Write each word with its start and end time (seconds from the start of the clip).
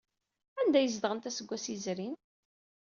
Anda 0.59 0.77
ay 0.79 0.87
zedɣent 0.93 1.29
aseggas 1.29 1.65
yezrin? 1.71 2.15